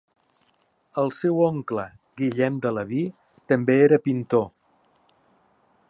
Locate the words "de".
2.67-2.73